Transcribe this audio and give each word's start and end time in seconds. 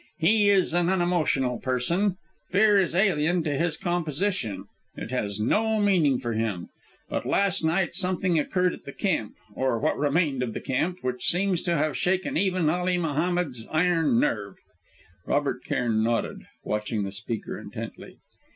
He 0.17 0.49
is 0.49 0.73
an 0.73 0.89
unemotional 0.89 1.59
person. 1.59 2.17
Fear 2.49 2.79
is 2.79 2.95
alien 2.95 3.43
to 3.43 3.51
his 3.53 3.77
composition; 3.77 4.65
it 4.95 5.11
has 5.11 5.39
no 5.39 5.79
meaning 5.79 6.17
for 6.17 6.33
him. 6.33 6.69
But 7.07 7.23
last 7.27 7.63
night 7.63 7.93
something 7.93 8.39
occurred 8.39 8.73
at 8.73 8.83
the 8.85 8.93
camp 8.93 9.35
or 9.53 9.77
what 9.77 9.99
remained 9.99 10.41
of 10.41 10.55
the 10.55 10.59
camp 10.59 11.03
which 11.03 11.25
seems 11.27 11.61
to 11.69 11.77
have 11.77 11.95
shaken 11.95 12.35
even 12.35 12.67
Ali 12.67 12.97
Mohammed's 12.97 13.67
iron 13.71 14.19
nerve." 14.19 14.55
Robert 15.27 15.63
Cairn 15.65 16.03
nodded, 16.03 16.47
watching 16.63 17.03
the 17.03 17.11
speaker 17.11 17.59
intently. 17.59 18.17